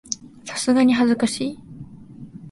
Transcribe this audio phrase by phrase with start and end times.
[0.45, 1.59] さすがに恥ずかしい